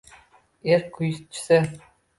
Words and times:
Erk 0.71 0.87
kuychisi 0.95 1.59